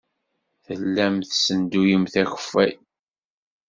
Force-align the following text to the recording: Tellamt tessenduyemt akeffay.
Tellamt 0.65 1.27
tessenduyemt 1.29 2.13
akeffay. 2.21 2.71